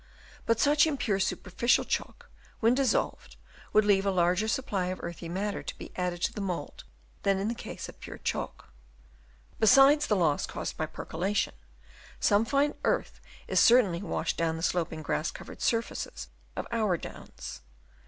But 0.47 0.59
such 0.59 0.87
impure 0.87 1.19
superficial 1.19 1.83
chalk, 1.85 2.31
when 2.59 2.73
dissolved, 2.73 3.35
would 3.71 3.85
leave 3.85 4.03
a 4.03 4.09
larger 4.09 4.47
supply 4.47 4.87
of 4.87 4.99
earthy 5.03 5.29
matter 5.29 5.61
to 5.61 5.77
be 5.77 5.91
added 5.95 6.23
to 6.23 6.33
the 6.33 6.41
mould 6.41 6.85
than 7.21 7.37
in 7.37 7.49
the 7.49 7.53
case 7.53 7.87
of 7.87 7.99
pure 7.99 8.17
chalk. 8.17 8.73
Besides 9.59 10.07
the 10.07 10.15
loss 10.15 10.47
caused 10.47 10.75
by 10.75 10.87
percola 10.87 11.35
tion, 11.35 11.53
some 12.19 12.45
fine 12.45 12.73
earth 12.83 13.21
is 13.47 13.59
certainly 13.59 14.01
washed 14.01 14.37
down 14.37 14.57
the 14.57 14.63
sloping 14.63 15.03
grass 15.03 15.29
covered 15.29 15.61
surfaces 15.61 16.29
ot 16.57 16.65
our 16.71 16.97
Downs. 16.97 17.61